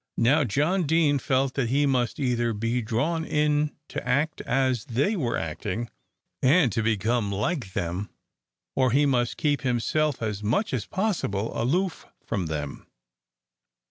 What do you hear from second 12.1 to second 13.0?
from them.